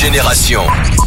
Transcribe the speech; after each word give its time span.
Génération. 0.00 0.62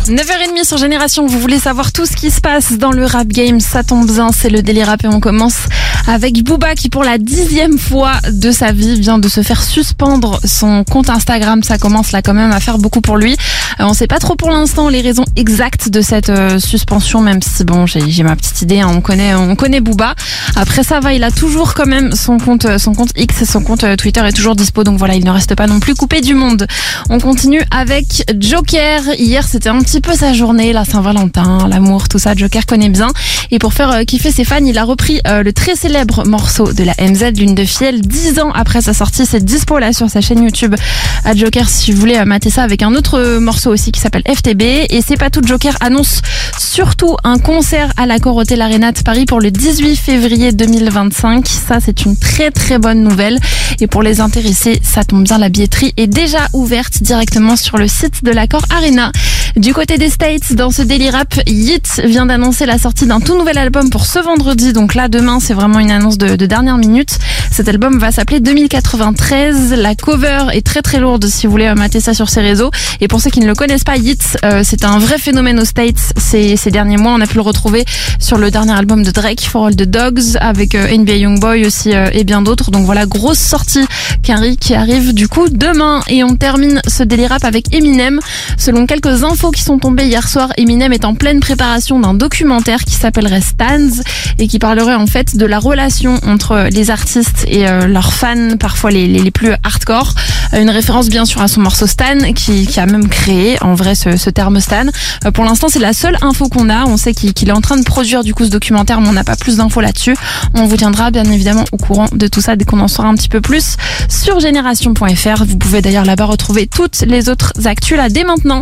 9h30 0.06 0.64
sur 0.66 0.78
Génération, 0.78 1.26
vous 1.26 1.40
voulez 1.40 1.58
savoir 1.58 1.92
tout 1.92 2.06
ce 2.06 2.16
qui 2.16 2.30
se 2.30 2.40
passe 2.42 2.74
dans 2.74 2.92
le 2.92 3.06
rap 3.08 3.28
game, 3.28 3.60
ça 3.60 3.84
tombe 3.84 4.06
bien, 4.06 4.32
c'est 4.32 4.52
le 4.52 4.62
délire 4.62 4.86
rap 4.86 5.04
et 5.04 5.08
on 5.08 5.20
commence 5.20 5.64
avec 6.08 6.44
Booba 6.44 6.76
qui 6.76 6.90
pour 6.90 7.04
la 7.04 7.18
dixième 7.18 7.78
fois 7.78 8.14
de 8.30 8.52
sa 8.52 8.72
vie 8.72 9.00
vient 9.00 9.20
de 9.20 9.30
se 9.30 9.42
faire 9.42 9.64
suspendre 9.64 10.40
son 10.44 10.84
compte 10.84 11.10
Instagram, 11.10 11.64
ça 11.64 11.78
commence 11.78 12.12
là 12.12 12.22
quand 12.22 12.34
même 12.34 12.52
à 12.52 12.60
faire 12.60 12.78
beaucoup 12.78 13.02
pour 13.02 13.18
lui. 13.18 13.34
Euh, 13.80 13.86
on 13.86 13.94
sait 13.94 14.08
pas 14.08 14.20
trop 14.20 14.36
pour 14.36 14.50
l'instant 14.50 14.90
les 14.90 15.02
raisons 15.02 15.24
exactes 15.36 15.90
de 15.90 16.02
cette 16.02 16.30
euh, 16.30 16.60
suspension, 16.60 17.22
même 17.22 17.42
si 17.42 17.64
bon 17.64 17.86
j'ai 17.86 18.24
ma 18.24 18.36
petite 18.36 18.62
idée, 18.62 18.82
hein, 18.82 18.90
on 18.92 19.02
connaît 19.02 19.34
on 19.34 19.56
connaît 19.56 19.80
Booba. 19.80 20.16
Après 20.56 20.84
ça 20.84 21.00
va, 21.00 21.14
il 21.14 21.24
a 21.24 21.32
toujours 21.32 21.74
quand 21.74 21.88
même 21.88 22.14
son 22.14 22.38
compte 22.38 22.66
euh, 22.66 22.78
son 22.78 22.94
compte 22.94 23.12
X 23.16 23.46
son 23.46 23.62
compte 23.62 23.86
Twitter 23.98 24.22
est 24.26 24.34
toujours 24.34 24.56
dispo, 24.56 24.84
donc 24.84 24.98
voilà 24.98 25.16
il 25.16 25.24
ne 25.24 25.32
reste 25.32 25.56
pas 25.56 25.68
non 25.68 25.80
plus 25.80 25.96
coupé 25.96 26.22
du 26.22 26.34
monde. 26.34 26.68
On 27.10 27.20
continue 27.20 27.62
avec 27.72 28.24
Joker. 28.40 29.02
Hier, 29.18 29.48
c'était 29.48 29.70
un 29.70 29.80
petit 29.80 30.02
peu 30.02 30.14
sa 30.14 30.34
journée, 30.34 30.74
la 30.74 30.86
Saint-Valentin, 30.86 31.68
l'amour, 31.70 32.10
tout 32.10 32.20
ça. 32.20 32.34
Joker 32.36 32.66
connaît 32.66 32.90
bien. 32.90 33.08
Et 33.52 33.60
pour 33.60 33.74
faire 33.74 34.06
kiffer 34.06 34.32
ses 34.32 34.44
fans, 34.44 34.64
il 34.64 34.78
a 34.78 34.84
repris 34.84 35.22
le 35.26 35.52
très 35.52 35.76
célèbre 35.76 35.93
morceau 36.26 36.74
de 36.74 36.84
la 36.84 36.94
MZ, 37.00 37.38
Lune 37.38 37.56
de 37.56 37.66
Fiel, 37.66 38.02
dix 38.02 38.40
ans 38.40 38.52
après 38.52 38.82
sa 38.82 38.94
sortie. 38.94 39.26
C'est 39.26 39.44
dispo 39.44 39.80
là 39.80 39.94
sur 39.94 40.10
sa 40.10 40.22
chaîne 40.22 40.44
YouTube 40.44 40.76
à 41.24 41.36
Joker 41.36 41.70
si 41.70 41.92
vous 41.92 42.00
voulez 42.00 42.18
euh, 42.18 42.26
mater 42.26 42.50
ça 42.50 42.64
avec 42.64 42.82
un 42.82 42.94
autre 42.96 43.20
euh, 43.20 43.40
morceau 43.40 43.72
aussi 43.72 43.92
qui 43.92 44.00
s'appelle 44.00 44.24
FTB. 44.28 44.62
Et 44.90 45.02
c'est 45.06 45.18
pas 45.18 45.30
tout, 45.30 45.42
Joker 45.46 45.76
annonce 45.82 46.22
surtout 46.58 47.16
un 47.24 47.38
concert 47.38 47.92
à 47.98 48.06
la 48.06 48.18
Hotel 48.26 48.62
Arena 48.62 48.92
de 48.92 49.02
Paris 49.02 49.26
pour 49.26 49.40
le 49.40 49.52
18 49.52 49.96
février 49.96 50.52
2025. 50.52 51.48
Ça, 51.48 51.78
c'est 51.84 52.06
une 52.06 52.18
très 52.18 52.52
très 52.52 52.80
bonne 52.80 53.04
nouvelle. 53.04 53.38
Et 53.80 53.88
pour 53.88 54.02
les 54.02 54.22
intéressés, 54.22 54.80
ça 54.84 55.04
tombe 55.04 55.24
bien, 55.24 55.38
la 55.38 55.50
billetterie 55.50 55.94
est 55.98 56.08
déjà 56.08 56.48
ouverte 56.54 57.04
directement 57.04 57.56
sur 57.56 57.78
le 57.78 57.88
site 57.88 58.24
de 58.24 58.32
l'accord 58.32 58.66
Arena. 58.70 59.12
Du 59.56 59.72
côté 59.72 60.00
des 60.00 60.10
States, 60.10 60.54
dans 60.54 60.72
ce 60.72 60.82
Daily 60.82 61.12
Rap, 61.12 61.36
Yeet 61.46 62.02
vient 62.06 62.26
d'annoncer 62.26 62.66
la 62.66 62.80
sortie 62.80 63.06
d'un 63.06 63.20
tout 63.20 63.38
nouvel 63.38 63.60
album 63.60 63.92
pour 63.92 64.08
ce 64.08 64.18
vendredi. 64.18 64.74
Donc 64.74 64.96
là, 64.96 65.10
demain, 65.10 65.40
c'est 65.40 65.54
vraiment 65.54 65.78
une 65.78 65.92
annonce 65.92 66.18
de, 66.18 66.36
de 66.36 66.46
dernière 66.48 66.80
minute. 66.80 67.20
Cet 67.52 67.70
album 67.70 68.00
va 68.00 68.12
s'appeler 68.12 68.40
2093. 68.40 69.74
La 69.74 69.94
cover 69.94 70.46
est 70.54 70.66
très 70.66 70.82
très 70.82 71.00
lourde 71.00 71.28
si 71.28 71.46
vous 71.46 71.52
voulez 71.52 71.72
mater 71.76 72.00
ça 72.00 72.16
sur 72.16 72.30
ses 72.30 72.42
réseaux. 72.42 72.72
Et 73.00 73.08
pour 73.08 73.22
ceux 73.22 73.30
qui 73.30 73.42
ne 73.42 73.46
le 73.46 73.54
connaissent 73.54 73.84
pas, 73.84 73.96
Yeet, 73.96 74.40
euh, 74.44 74.62
c'est 74.64 74.84
un 74.86 74.98
vrai 74.98 75.20
phénomène 75.20 75.60
aux 75.60 75.66
States 75.66 76.14
ces, 76.18 76.58
ces 76.58 76.72
derniers 76.72 76.98
mois. 76.98 77.14
On 77.14 77.22
a 77.22 77.28
pu 77.28 77.36
le 77.36 77.42
retrouver 77.42 77.86
sur 78.18 78.40
le 78.40 78.50
dernier 78.50 78.74
album 78.74 79.04
de 79.04 79.12
Drake, 79.12 79.42
For 79.42 79.68
All 79.68 79.76
the 79.76 79.84
Dogs, 79.84 80.36
avec 80.40 80.74
euh, 80.74 80.98
NBA 80.98 81.18
Youngboy 81.18 81.68
aussi 81.68 81.94
euh, 81.94 82.10
et 82.12 82.24
bien 82.24 82.42
d'autres. 82.42 82.72
Donc 82.72 82.86
voilà, 82.86 83.06
grosse 83.06 83.38
sortie 83.38 83.86
qu'Harry 84.24 84.58
qui 84.58 84.74
arrive 84.74 85.14
du 85.14 85.28
coup 85.28 85.48
demain. 85.48 86.02
Et 86.08 86.24
on 86.24 86.36
termine 86.38 86.82
ce 86.88 87.04
Daily 87.04 87.28
Rap 87.28 87.46
avec 87.46 87.72
Eminem. 87.72 88.20
Selon 88.58 88.88
quelques 88.88 89.24
infos 89.24 89.43
qui 89.52 89.62
sont 89.62 89.78
tombées 89.80 90.06
hier 90.06 90.28
soir, 90.28 90.52
Eminem 90.58 90.94
est 90.94 91.06
en 91.06 91.16
pleine 91.16 91.40
préparation 91.40 92.00
d'un 92.00 92.14
documentaire 92.14 92.84
qui 92.84 92.94
s'appellerait 92.94 93.42
Stans 93.42 94.02
et 94.40 94.48
qui 94.48 94.60
parlerait 94.60 94.96
en 94.96 95.08
fait 95.08 95.36
de 95.36 95.46
la 95.46 95.60
relation 95.60 96.20
entre 96.26 96.68
les 96.72 96.90
artistes 96.92 97.46
et 97.48 97.68
euh, 97.68 97.88
leurs 97.88 98.14
fans, 98.14 98.58
parfois 98.60 98.92
les, 98.92 99.08
les, 99.08 99.20
les 99.20 99.32
plus 99.32 99.52
hardcore. 99.64 100.14
Euh, 100.54 100.62
Une 100.62 100.70
référence 100.70 101.10
bien 101.10 101.26
sûr 101.26 101.42
à 101.42 101.48
son 101.48 101.62
morceau 101.62 101.88
Stan 101.88 102.18
qui, 102.36 102.68
qui 102.68 102.80
a 102.80 102.86
même 102.86 103.08
créé 103.10 103.58
en 103.62 103.76
vrai 103.76 103.96
ce, 103.96 104.18
ce 104.18 104.30
terme 104.30 104.60
Stan. 104.60 104.86
Euh, 105.26 105.32
Pour 105.32 105.46
l'instant 105.46 105.68
c'est 105.70 105.80
la 105.80 105.94
seule 105.94 106.18
info 106.22 106.48
qu'on 106.50 106.70
a. 106.70 106.86
On 106.86 106.98
sait 106.98 107.14
qu'il 107.14 107.34
qu'il 107.34 107.50
est 107.50 107.54
en 107.54 107.62
train 107.62 107.78
de 107.78 107.84
produire 107.84 108.24
du 108.24 108.34
coup 108.34 108.46
ce 108.46 108.50
documentaire 108.50 109.02
mais 109.02 109.10
on 109.10 109.14
n'a 109.14 109.24
pas 109.24 109.36
plus 109.36 109.58
d'infos 109.58 109.82
là-dessus. 109.82 110.16
On 110.54 110.66
vous 110.66 110.78
tiendra 110.78 111.12
bien 111.12 111.26
évidemment 111.26 111.66
au 111.72 111.78
courant 111.78 112.08
de 112.12 112.28
tout 112.28 112.42
ça 112.42 112.56
dès 112.56 112.66
qu'on 112.66 112.80
en 112.80 112.88
saura 112.88 113.08
un 113.10 113.16
petit 113.16 113.30
peu 113.30 113.42
plus 113.42 113.76
sur 114.10 114.40
génération.fr. 114.40 115.44
Vous 115.46 115.58
pouvez 115.58 115.82
d'ailleurs 115.82 116.06
là-bas 116.06 116.26
retrouver 116.26 116.68
toutes 116.68 117.02
les 117.02 117.30
autres 117.30 117.52
actus 117.66 117.98
là 117.98 118.10
dès 118.10 118.24
maintenant. 118.24 118.62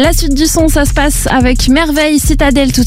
La 0.00 0.12
suite 0.12 0.34
du 0.34 0.46
son 0.46 0.68
ça 0.68 0.84
se 0.84 0.92
passe 0.92 1.26
avec 1.26 1.68
Merveille 1.68 2.20
Citadelle 2.20 2.70
tout 2.72 2.82
de 2.82 2.86